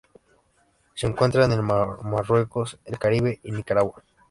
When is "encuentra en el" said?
1.05-1.61